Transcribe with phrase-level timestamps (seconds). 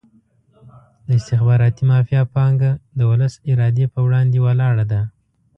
[1.05, 5.01] د استخباراتي مافیا پانګه د ولس ارادې په وړاندې ولاړه ده.